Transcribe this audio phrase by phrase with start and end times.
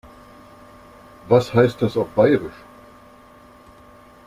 [1.29, 2.59] Was heißt das auf Bairisch?